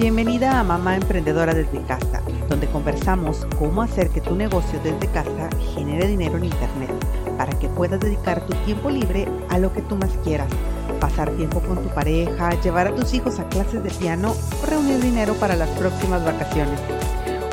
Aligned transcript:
Bienvenida 0.00 0.58
a 0.58 0.64
Mamá 0.64 0.96
Emprendedora 0.96 1.52
desde 1.52 1.82
casa, 1.82 2.22
donde 2.48 2.66
conversamos 2.68 3.46
cómo 3.58 3.82
hacer 3.82 4.08
que 4.08 4.22
tu 4.22 4.34
negocio 4.34 4.80
desde 4.82 5.06
casa 5.08 5.50
genere 5.74 6.06
dinero 6.06 6.38
en 6.38 6.46
Internet 6.46 6.90
para 7.36 7.52
que 7.58 7.68
puedas 7.68 8.00
dedicar 8.00 8.46
tu 8.46 8.54
tiempo 8.64 8.88
libre 8.88 9.28
a 9.50 9.58
lo 9.58 9.70
que 9.74 9.82
tú 9.82 9.96
más 9.96 10.08
quieras. 10.24 10.48
Pasar 11.00 11.28
tiempo 11.32 11.60
con 11.60 11.82
tu 11.82 11.90
pareja, 11.90 12.58
llevar 12.62 12.86
a 12.86 12.94
tus 12.94 13.12
hijos 13.12 13.38
a 13.40 13.48
clases 13.50 13.82
de 13.82 13.90
piano 13.90 14.34
o 14.62 14.66
reunir 14.66 15.00
dinero 15.02 15.34
para 15.34 15.54
las 15.54 15.68
próximas 15.68 16.24
vacaciones. 16.24 16.80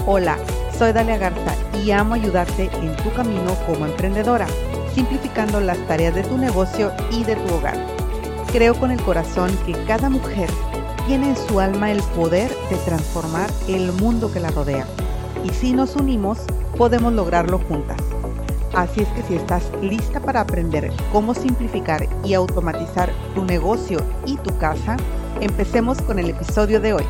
Hola, 0.05 0.37
soy 0.79 0.93
Dalia 0.93 1.17
Garza 1.17 1.53
y 1.83 1.91
amo 1.91 2.13
ayudarte 2.13 2.69
en 2.81 2.95
tu 2.95 3.11
camino 3.11 3.55
como 3.65 3.87
emprendedora, 3.87 4.47
simplificando 4.95 5.59
las 5.59 5.79
tareas 5.79 6.15
de 6.15 6.23
tu 6.23 6.37
negocio 6.37 6.93
y 7.11 7.25
de 7.25 7.35
tu 7.35 7.55
hogar. 7.55 7.75
Creo 8.53 8.73
con 8.73 8.91
el 8.91 9.01
corazón 9.01 9.51
que 9.65 9.73
cada 9.83 10.09
mujer 10.09 10.49
tiene 11.07 11.29
en 11.29 11.37
su 11.37 11.61
alma 11.61 11.89
el 11.89 12.03
poder 12.03 12.51
de 12.69 12.75
transformar 12.83 13.49
el 13.69 13.93
mundo 13.93 14.29
que 14.29 14.41
la 14.41 14.51
rodea. 14.51 14.85
Y 15.45 15.49
si 15.51 15.71
nos 15.71 15.95
unimos, 15.95 16.39
podemos 16.77 17.13
lograrlo 17.13 17.59
juntas. 17.59 17.97
Así 18.73 19.01
es 19.01 19.07
que 19.09 19.23
si 19.23 19.35
estás 19.35 19.71
lista 19.81 20.19
para 20.19 20.41
aprender 20.41 20.91
cómo 21.13 21.33
simplificar 21.33 22.05
y 22.25 22.33
automatizar 22.33 23.09
tu 23.33 23.45
negocio 23.45 23.99
y 24.25 24.35
tu 24.35 24.57
casa, 24.57 24.97
empecemos 25.39 26.01
con 26.01 26.19
el 26.19 26.29
episodio 26.29 26.81
de 26.81 26.93
hoy. 26.95 27.03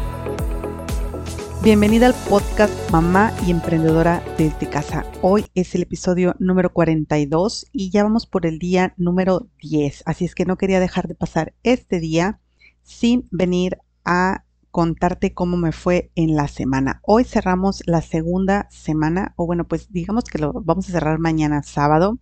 Bienvenida 1.64 2.05
al 2.05 2.14
podcast 2.30 2.74
Mamá 2.91 3.34
y 3.48 3.50
Emprendedora 3.50 4.24
desde 4.38 4.70
casa. 4.70 5.05
Hoy 5.24 5.48
es 5.55 5.74
el 5.74 5.82
episodio 5.82 6.36
número 6.38 6.72
42 6.72 7.66
y 7.72 7.90
ya 7.90 8.04
vamos 8.04 8.27
por 8.27 8.46
el 8.46 8.60
día 8.60 8.94
número 8.96 9.48
10. 9.64 10.04
Así 10.05 10.24
es 10.24 10.36
que 10.36 10.46
no 10.46 10.55
quería 10.55 10.80
dejar 10.80 11.08
de 11.08 11.16
pasar 11.16 11.55
este 11.64 12.00
día 12.00 12.40
sin 12.84 13.27
venir 13.32 13.80
a 14.08 14.46
contarte 14.72 15.34
cómo 15.34 15.58
me 15.58 15.74
fue 15.74 16.12
en 16.16 16.36
la 16.36 16.48
semana. 16.48 17.02
Hoy 17.04 17.26
cerramos 17.26 17.84
la 17.86 18.02
segunda 18.02 18.68
semana, 18.72 19.34
o 19.36 19.46
bueno, 19.46 19.68
pues 19.68 19.91
digamos 19.91 20.24
que 20.24 20.38
lo 20.38 20.54
vamos 20.54 20.88
a 20.88 20.94
cerrar 20.94 21.20
mañana 21.20 21.62
sábado, 21.62 22.18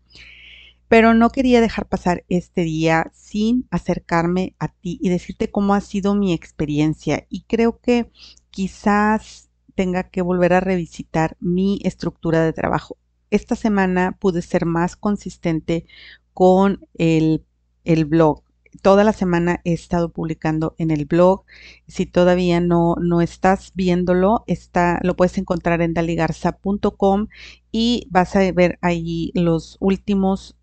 pero 0.87 1.13
no 1.13 1.29
quería 1.29 1.61
dejar 1.61 1.87
pasar 1.87 2.25
este 2.27 2.61
día 2.61 3.11
sin 3.13 3.67
acercarme 3.69 4.55
a 4.57 4.69
ti 4.69 4.97
y 5.01 5.09
decirte 5.09 5.51
cómo 5.51 5.75
ha 5.75 5.81
sido 5.81 6.15
mi 6.15 6.33
experiencia. 6.33 7.27
Y 7.29 7.43
creo 7.43 7.79
que 7.79 8.09
quizás 8.49 9.49
tenga 9.75 10.09
que 10.09 10.23
volver 10.23 10.53
a 10.53 10.61
revisitar 10.61 11.37
mi 11.39 11.79
estructura 11.83 12.43
de 12.43 12.53
trabajo. 12.53 12.97
Esta 13.29 13.55
semana 13.55 14.17
pude 14.19 14.41
ser 14.41 14.65
más 14.65 14.95
consistente 14.95 15.85
con 16.33 16.87
el, 16.95 17.45
el 17.83 18.05
blog 18.05 18.44
toda 18.81 19.03
la 19.03 19.13
semana 19.13 19.61
he 19.63 19.73
estado 19.73 20.09
publicando 20.09 20.75
en 20.77 20.91
el 20.91 21.05
blog. 21.05 21.43
Si 21.87 22.05
todavía 22.05 22.59
no, 22.59 22.95
no 23.01 23.21
estás 23.21 23.71
viéndolo, 23.75 24.43
está, 24.47 24.99
lo 25.03 25.15
puedes 25.15 25.37
encontrar 25.37 25.81
en 25.81 25.93
daligarza.com 25.93 27.27
y 27.71 28.07
vas 28.09 28.35
a 28.35 28.51
ver 28.51 28.79
ahí 28.81 29.31
los 29.33 29.77
últimos 29.79 30.55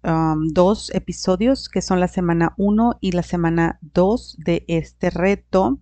dos 0.52 0.90
episodios 0.94 1.68
que 1.68 1.83
son 1.83 2.00
la 2.00 2.08
semana 2.08 2.55
1 2.56 2.98
y 3.00 3.12
la 3.12 3.22
semana 3.22 3.78
2 3.94 4.36
de 4.38 4.64
este 4.68 5.10
reto 5.10 5.78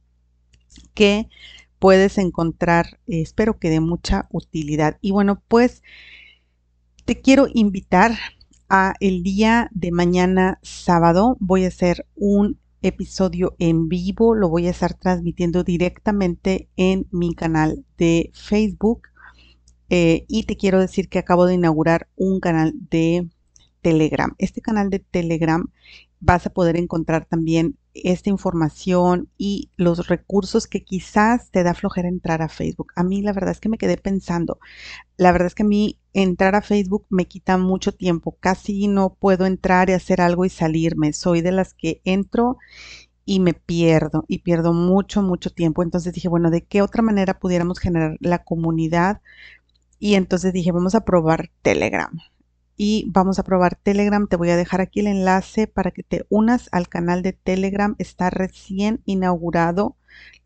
que 0.95 1.29
puedes 1.79 2.19
encontrar, 2.19 3.01
espero 3.07 3.59
que 3.59 3.71
de 3.71 3.81
mucha 3.81 4.29
utilidad. 4.31 4.99
Y 5.01 5.13
bueno, 5.13 5.43
pues 5.49 5.83
te 7.05 7.21
quiero 7.21 7.47
invitar 7.53 8.13
el 9.01 9.23
día 9.23 9.69
de 9.73 9.91
mañana 9.91 10.59
sábado 10.63 11.37
voy 11.41 11.65
a 11.65 11.69
hacer 11.69 12.07
un 12.15 12.59
episodio 12.83 13.55
en 13.59 13.89
vivo, 13.89 14.35
lo 14.35 14.49
voy 14.49 14.67
a 14.67 14.71
estar 14.71 14.95
transmitiendo 14.95 15.65
directamente 15.65 16.69
en 16.77 17.07
mi 17.11 17.35
canal 17.35 17.85
de 17.99 18.31
Facebook 18.33 19.09
eh, 19.91 20.25
y 20.29 20.45
te 20.45 20.57
quiero 20.57 20.79
decir 20.79 21.09
que 21.09 21.19
acabo 21.19 21.47
de 21.47 21.55
inaugurar 21.55 22.09
un 22.17 22.39
canal 22.41 22.73
de 22.91 23.29
Telegram. 23.83 24.35
Este 24.39 24.61
canal 24.61 24.89
de 24.89 25.01
Telegram 25.01 25.67
vas 26.21 26.47
a 26.47 26.51
poder 26.51 26.77
encontrar 26.77 27.25
también 27.25 27.77
esta 27.93 28.31
información 28.31 29.31
y 29.37 29.71
los 29.77 30.07
recursos 30.07 30.69
que 30.69 30.85
quizás 30.85 31.51
te 31.51 31.65
da 31.65 31.75
flojera 31.75 32.09
entrar 32.09 32.41
a 32.41 32.49
Facebook. 32.49 32.93
A 32.95 33.03
mí 33.03 33.21
la 33.21 33.33
verdad 33.33 33.51
es 33.51 33.61
que 33.61 33.69
me 33.69 33.79
quedé 33.79 33.97
pensando, 33.97 34.61
la 35.17 35.33
verdad 35.33 35.49
es 35.49 35.55
que 35.55 35.65
a 35.65 35.67
mí 35.67 35.99
entrar 36.13 36.55
a 36.55 36.63
Facebook 36.63 37.07
me 37.11 37.27
quita 37.27 37.57
mucho 37.59 37.93
tiempo, 37.93 38.37
casi 38.41 38.89
no 38.89 39.15
puedo 39.15 39.47
entrar 39.47 39.91
y 39.91 39.95
hacer 39.95 40.21
algo 40.21 40.45
y 40.45 40.51
salirme. 40.51 41.13
Soy 41.13 41.41
de 41.41 41.53
las 41.53 41.75
que 41.75 42.01
entro 42.05 42.59
y 43.25 43.41
me 43.41 43.55
pierdo 43.55 44.25
y 44.29 44.39
pierdo 44.39 44.73
mucho, 44.73 45.23
mucho 45.23 45.51
tiempo. 45.51 45.83
Entonces 45.83 46.13
dije, 46.13 46.29
bueno, 46.29 46.51
¿de 46.51 46.65
qué 46.65 46.83
otra 46.83 47.03
manera 47.03 47.39
pudiéramos 47.39 47.79
generar 47.79 48.17
la 48.21 48.43
comunidad? 48.45 49.21
Y 49.99 50.15
entonces 50.15 50.53
dije, 50.53 50.73
vamos 50.73 50.95
a 50.95 51.05
probar 51.05 51.51
Telegram 51.63 52.11
y 52.83 53.05
vamos 53.11 53.39
a 53.39 53.43
probar 53.45 53.77
Telegram. 53.77 54.27
Te 54.27 54.37
voy 54.37 54.49
a 54.49 54.57
dejar 54.57 54.81
aquí 54.81 55.01
el 55.01 55.09
enlace 55.09 55.67
para 55.67 55.91
que 55.91 56.03
te 56.03 56.25
unas 56.31 56.71
al 56.73 56.89
canal 56.89 57.23
de 57.23 57.35
Telegram. 57.35 57.95
Está 57.99 58.31
recién 58.31 59.03
inaugurado. 59.05 59.97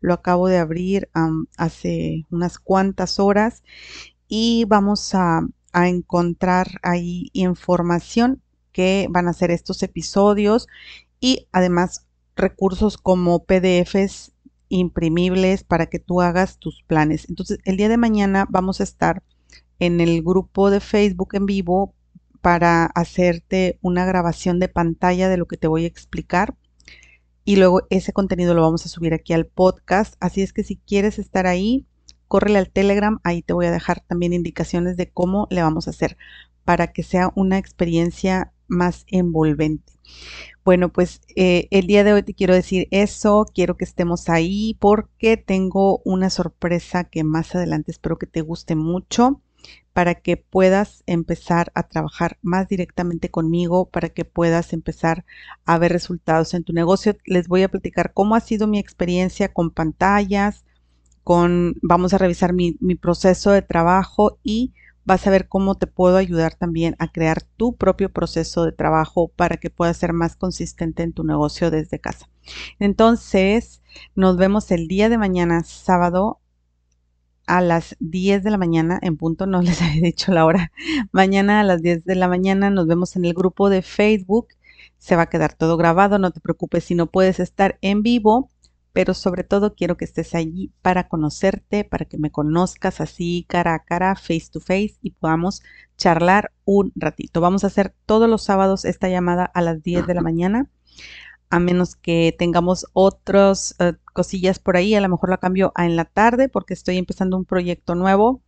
Lo 0.01 0.13
acabo 0.13 0.49
de 0.49 0.57
abrir 0.57 1.09
hace 1.55 2.25
unas 2.29 2.59
cuantas 2.59 3.19
horas 3.21 3.63
y 4.27 4.65
vamos 4.67 5.15
a, 5.15 5.47
a 5.75 5.89
encontrar 5.89 6.79
ahí 6.83 7.29
información 7.33 8.41
que 8.71 9.07
van 9.09 9.27
a 9.27 9.33
ser 9.33 9.51
estos 9.51 9.83
episodios 9.83 10.67
y 11.19 11.47
además 11.51 12.07
recursos 12.37 12.97
como 12.97 13.43
PDFs 13.43 14.31
imprimibles 14.69 15.65
para 15.65 15.87
que 15.87 15.99
tú 15.99 16.21
hagas 16.21 16.59
tus 16.59 16.81
planes. 16.83 17.27
Entonces, 17.29 17.59
el 17.65 17.75
día 17.75 17.89
de 17.89 17.97
mañana 17.97 18.47
vamos 18.49 18.79
a 18.79 18.83
estar 18.83 19.21
en 19.79 19.99
el 19.99 20.23
grupo 20.23 20.71
de 20.71 20.79
Facebook 20.79 21.35
en 21.35 21.45
vivo 21.45 21.93
para 22.39 22.85
hacerte 22.85 23.77
una 23.81 24.05
grabación 24.05 24.59
de 24.59 24.69
pantalla 24.69 25.27
de 25.27 25.37
lo 25.37 25.45
que 25.45 25.57
te 25.57 25.67
voy 25.67 25.83
a 25.83 25.87
explicar. 25.87 26.55
Y 27.43 27.57
luego 27.57 27.81
ese 27.89 28.13
contenido 28.13 28.53
lo 28.53 28.61
vamos 28.61 28.85
a 28.85 28.89
subir 28.89 29.13
aquí 29.13 29.33
al 29.33 29.45
podcast. 29.45 30.15
Así 30.21 30.41
es 30.41 30.53
que 30.53 30.63
si 30.63 30.77
quieres 30.77 31.19
estar 31.19 31.47
ahí, 31.47 31.85
córrele 32.27 32.59
al 32.59 32.69
Telegram. 32.69 33.19
Ahí 33.23 33.41
te 33.41 33.53
voy 33.53 33.65
a 33.65 33.71
dejar 33.71 34.01
también 34.01 34.33
indicaciones 34.33 34.97
de 34.97 35.09
cómo 35.09 35.47
le 35.49 35.61
vamos 35.61 35.87
a 35.87 35.91
hacer 35.91 36.17
para 36.63 36.91
que 36.91 37.03
sea 37.03 37.31
una 37.35 37.57
experiencia 37.57 38.51
más 38.67 39.05
envolvente. 39.07 39.93
Bueno, 40.63 40.91
pues 40.91 41.21
eh, 41.35 41.67
el 41.71 41.87
día 41.87 42.03
de 42.03 42.13
hoy 42.13 42.23
te 42.23 42.33
quiero 42.33 42.53
decir 42.53 42.87
eso, 42.91 43.45
quiero 43.53 43.77
que 43.77 43.85
estemos 43.85 44.29
ahí 44.29 44.75
porque 44.79 45.37
tengo 45.37 46.01
una 46.05 46.29
sorpresa 46.29 47.03
que 47.03 47.23
más 47.23 47.53
adelante 47.55 47.91
espero 47.91 48.17
que 48.17 48.27
te 48.27 48.41
guste 48.41 48.75
mucho 48.75 49.41
para 49.93 50.15
que 50.15 50.37
puedas 50.37 51.03
empezar 51.05 51.71
a 51.73 51.83
trabajar 51.83 52.37
más 52.41 52.67
directamente 52.67 53.29
conmigo, 53.29 53.85
para 53.89 54.09
que 54.09 54.25
puedas 54.25 54.73
empezar 54.73 55.25
a 55.65 55.77
ver 55.77 55.91
resultados 55.91 56.53
en 56.53 56.63
tu 56.63 56.73
negocio. 56.73 57.15
Les 57.25 57.47
voy 57.47 57.63
a 57.63 57.69
platicar 57.69 58.11
cómo 58.13 58.35
ha 58.35 58.41
sido 58.41 58.67
mi 58.67 58.77
experiencia 58.77 59.53
con 59.53 59.71
pantallas, 59.71 60.64
con, 61.25 61.73
vamos 61.81 62.13
a 62.13 62.19
revisar 62.19 62.53
mi, 62.53 62.73
proceso 63.01 63.49
de 63.49 63.63
trabajo 63.63 64.37
y 64.43 64.75
vas 65.05 65.25
a 65.25 65.31
ver 65.31 65.47
cómo 65.47 65.73
te 65.73 65.87
puedo 65.87 66.17
ayudar 66.17 66.53
también 66.53 66.95
a 66.99 67.11
crear 67.11 67.41
tu 67.41 67.75
propio 67.75 68.11
proceso 68.11 68.63
de 68.63 68.71
trabajo 68.71 69.29
para 69.35 69.57
que 69.57 69.71
puedas 69.71 69.97
ser 69.97 70.13
más 70.13 70.35
consistente 70.35 71.01
en 71.01 71.13
tu 71.13 71.23
negocio 71.23 71.71
desde 71.71 71.99
casa. 71.99 72.29
Entonces, 72.77 73.81
nos 74.13 74.37
vemos 74.37 74.69
el 74.69 74.87
día 74.87 75.09
de 75.09 75.17
mañana, 75.17 75.63
sábado, 75.63 76.41
a 77.47 77.59
las 77.59 77.95
10 78.01 78.43
de 78.43 78.51
la 78.51 78.59
mañana, 78.59 78.99
en 79.01 79.17
punto, 79.17 79.47
no 79.47 79.61
les 79.63 79.81
había 79.81 80.01
dicho 80.01 80.31
la 80.31 80.45
hora, 80.45 80.71
mañana 81.11 81.59
a 81.59 81.63
las 81.63 81.81
10 81.81 82.05
de 82.05 82.15
la 82.15 82.27
mañana 82.27 82.69
nos 82.69 82.85
vemos 82.85 83.15
en 83.15 83.25
el 83.25 83.33
grupo 83.33 83.71
de 83.71 83.81
Facebook, 83.81 84.49
se 84.99 85.15
va 85.15 85.23
a 85.23 85.29
quedar 85.29 85.53
todo 85.53 85.75
grabado, 85.75 86.19
no 86.19 86.29
te 86.29 86.39
preocupes 86.39 86.83
si 86.83 86.93
no 86.93 87.07
puedes 87.07 87.39
estar 87.39 87.79
en 87.81 88.03
vivo, 88.03 88.51
pero 88.95 89.13
sobre 89.13 89.43
todo 89.43 89.75
quiero 89.75 89.97
que 89.97 90.05
estés 90.05 90.33
allí 90.35 90.71
para 90.81 91.09
conocerte, 91.09 91.83
para 91.83 92.05
que 92.05 92.17
me 92.17 92.31
conozcas 92.31 93.01
así 93.01 93.45
cara 93.49 93.73
a 93.73 93.83
cara, 93.83 94.15
face 94.15 94.47
to 94.49 94.61
face 94.61 94.95
y 95.01 95.11
podamos 95.11 95.61
charlar 95.97 96.53
un 96.63 96.93
ratito. 96.95 97.41
Vamos 97.41 97.65
a 97.65 97.67
hacer 97.67 97.93
todos 98.05 98.29
los 98.29 98.45
sábados 98.45 98.85
esta 98.85 99.09
llamada 99.09 99.43
a 99.43 99.61
las 99.61 99.83
10 99.83 100.07
de 100.07 100.13
la 100.13 100.21
mañana 100.21 100.69
a 101.49 101.59
menos 101.59 101.97
que 101.97 102.33
tengamos 102.39 102.85
otras 102.93 103.75
eh, 103.79 103.95
cosillas 104.13 104.59
por 104.59 104.77
ahí, 104.77 104.95
a 104.95 105.01
lo 105.01 105.09
mejor 105.09 105.29
la 105.29 105.39
cambio 105.39 105.73
a 105.75 105.85
en 105.85 105.97
la 105.97 106.05
tarde 106.05 106.47
porque 106.47 106.73
estoy 106.73 106.97
empezando 106.97 107.35
un 107.35 107.43
proyecto 107.43 107.95
nuevo 107.95 108.41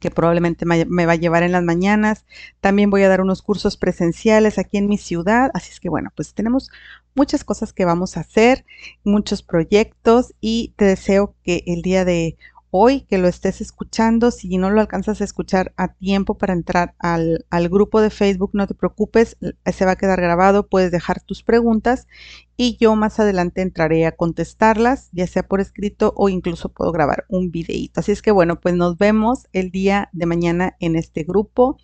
que 0.00 0.10
probablemente 0.10 0.64
me 0.66 1.06
va 1.06 1.12
a 1.12 1.16
llevar 1.16 1.42
en 1.42 1.52
las 1.52 1.62
mañanas. 1.62 2.24
También 2.60 2.90
voy 2.90 3.02
a 3.02 3.08
dar 3.08 3.20
unos 3.20 3.42
cursos 3.42 3.76
presenciales 3.76 4.58
aquí 4.58 4.78
en 4.78 4.88
mi 4.88 4.98
ciudad, 4.98 5.50
así 5.54 5.70
es 5.70 5.80
que 5.80 5.88
bueno, 5.88 6.10
pues 6.14 6.34
tenemos 6.34 6.70
muchas 7.14 7.44
cosas 7.44 7.72
que 7.72 7.84
vamos 7.84 8.16
a 8.16 8.20
hacer, 8.20 8.64
muchos 9.04 9.42
proyectos 9.42 10.34
y 10.40 10.74
te 10.76 10.84
deseo 10.84 11.34
que 11.42 11.62
el 11.66 11.82
día 11.82 12.04
de 12.04 12.36
hoy 12.74 13.02
que 13.02 13.18
lo 13.18 13.28
estés 13.28 13.60
escuchando. 13.60 14.30
Si 14.30 14.56
no 14.56 14.70
lo 14.70 14.80
alcanzas 14.80 15.20
a 15.20 15.24
escuchar 15.24 15.72
a 15.76 15.92
tiempo 15.92 16.38
para 16.38 16.54
entrar 16.54 16.94
al, 16.98 17.44
grupo 17.68 18.00
de 18.00 18.10
Facebook, 18.10 18.50
no 18.54 18.66
te 18.66 18.74
preocupes, 18.74 19.36
se 19.64 19.84
va 19.84 19.92
a 19.92 19.96
quedar 19.96 20.20
grabado, 20.20 20.66
puedes 20.66 20.90
dejar 20.90 21.20
tus 21.20 21.42
preguntas 21.42 22.08
y 22.56 22.78
yo 22.78 22.96
más 22.96 23.20
adelante 23.20 23.60
entraré 23.60 24.06
a 24.06 24.16
contestarlas, 24.16 25.10
ya 25.12 25.26
sea 25.26 25.42
por 25.42 25.60
escrito 25.60 26.14
o 26.16 26.30
incluso 26.30 26.70
puedo 26.70 26.92
grabar 26.92 27.26
un 27.28 27.50
videito. 27.50 28.00
Así 28.00 28.10
es 28.10 28.22
que 28.22 28.30
bueno, 28.32 28.58
pues 28.58 28.74
nos 28.74 28.96
vemos 28.96 29.46
el 29.52 29.70
día 29.70 30.08
de 30.12 30.26
mañana 30.26 30.74
en 30.80 30.96
este 30.96 31.24
grupo 31.24 31.76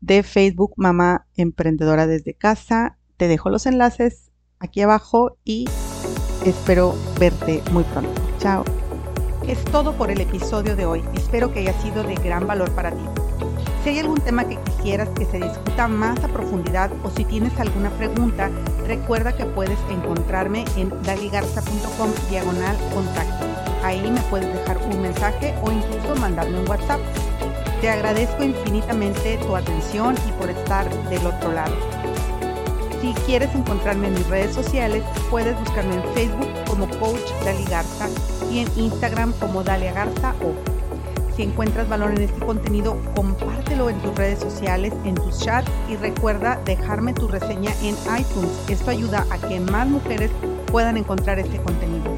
de 0.00 0.22
Facebook 0.22 0.74
Mamá 0.76 1.26
Emprendedora 1.36 2.06
desde 2.06 2.34
casa. 2.34 2.98
Te 3.16 3.26
dejo 3.26 3.48
los 3.48 3.64
enlaces 3.64 4.30
aquí 4.58 4.82
abajo 4.82 5.38
y 5.44 5.64
espero 6.44 6.94
verte 7.18 7.62
muy 7.72 7.84
pronto. 7.84 8.12
Chao. 8.38 8.85
Es 9.46 9.64
todo 9.66 9.92
por 9.92 10.10
el 10.10 10.20
episodio 10.20 10.74
de 10.74 10.86
hoy. 10.86 11.04
Espero 11.14 11.52
que 11.52 11.60
haya 11.60 11.80
sido 11.80 12.02
de 12.02 12.16
gran 12.16 12.48
valor 12.48 12.68
para 12.72 12.90
ti. 12.90 13.04
Si 13.84 13.90
hay 13.90 14.00
algún 14.00 14.20
tema 14.20 14.44
que 14.44 14.56
quisieras 14.56 15.08
que 15.10 15.24
se 15.24 15.38
discuta 15.38 15.86
más 15.86 16.18
a 16.24 16.28
profundidad 16.28 16.90
o 17.04 17.10
si 17.10 17.24
tienes 17.24 17.56
alguna 17.60 17.90
pregunta, 17.90 18.50
recuerda 18.88 19.36
que 19.36 19.44
puedes 19.44 19.78
encontrarme 19.88 20.64
en 20.76 20.90
daligarza.com 21.04 22.10
diagonal 22.28 22.76
contacto. 22.92 23.46
Ahí 23.84 24.10
me 24.10 24.20
puedes 24.22 24.52
dejar 24.52 24.78
un 24.78 25.00
mensaje 25.00 25.54
o 25.62 25.70
incluso 25.70 26.16
mandarme 26.20 26.58
un 26.58 26.68
WhatsApp. 26.68 27.00
Te 27.80 27.88
agradezco 27.88 28.42
infinitamente 28.42 29.38
tu 29.46 29.54
atención 29.54 30.16
y 30.28 30.32
por 30.32 30.50
estar 30.50 30.90
del 31.08 31.24
otro 31.24 31.52
lado. 31.52 32.05
Si 33.00 33.12
quieres 33.26 33.54
encontrarme 33.54 34.08
en 34.08 34.14
mis 34.14 34.26
redes 34.28 34.54
sociales, 34.54 35.02
puedes 35.30 35.58
buscarme 35.60 35.96
en 35.96 36.14
Facebook 36.14 36.48
como 36.66 36.88
Coach 36.98 37.30
Dali 37.44 37.64
Garza 37.64 38.08
y 38.50 38.60
en 38.60 38.68
Instagram 38.76 39.32
como 39.34 39.62
Dalia 39.62 39.92
Garza 39.92 40.34
o. 40.42 40.54
Si 41.36 41.42
encuentras 41.42 41.86
valor 41.88 42.12
en 42.12 42.22
este 42.22 42.40
contenido, 42.40 42.96
compártelo 43.14 43.90
en 43.90 44.00
tus 44.00 44.14
redes 44.14 44.38
sociales, 44.38 44.94
en 45.04 45.14
tus 45.14 45.38
chats 45.38 45.70
y 45.90 45.96
recuerda 45.96 46.58
dejarme 46.64 47.12
tu 47.12 47.28
reseña 47.28 47.72
en 47.82 47.94
iTunes. 48.18 48.50
Esto 48.68 48.90
ayuda 48.90 49.26
a 49.30 49.38
que 49.38 49.60
más 49.60 49.86
mujeres 49.86 50.30
puedan 50.72 50.96
encontrar 50.96 51.38
este 51.38 51.58
contenido. 51.58 52.16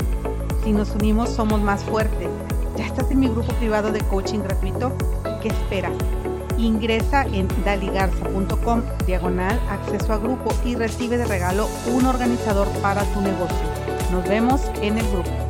Si 0.62 0.72
nos 0.72 0.94
unimos, 0.94 1.30
somos 1.30 1.60
más 1.60 1.82
fuertes. 1.82 2.28
¿Ya 2.76 2.86
estás 2.86 3.10
en 3.10 3.18
mi 3.18 3.28
grupo 3.28 3.52
privado 3.54 3.90
de 3.90 4.00
coaching 4.02 4.40
gratuito? 4.40 4.92
¿Qué 5.42 5.48
esperas? 5.48 5.92
Ingresa 6.58 7.24
en 7.32 7.48
daligarza.com 7.64 8.82
diagonal 9.06 9.58
acceso 9.70 10.12
a 10.12 10.18
grupo 10.18 10.50
y 10.64 10.74
recibe 10.74 11.16
de 11.16 11.24
regalo 11.24 11.68
un 11.92 12.04
organizador 12.04 12.68
para 12.82 13.02
tu 13.14 13.20
negocio. 13.20 13.56
Nos 14.10 14.28
vemos 14.28 14.60
en 14.82 14.98
el 14.98 15.06
grupo. 15.08 15.47